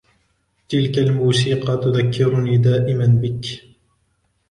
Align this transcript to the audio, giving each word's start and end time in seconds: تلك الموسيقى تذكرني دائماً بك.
تلك 0.69 0.97
الموسيقى 0.99 1.77
تذكرني 1.77 2.57
دائماً 2.57 3.05
بك. 3.05 3.63